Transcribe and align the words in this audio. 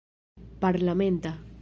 parlamenta 0.59 1.45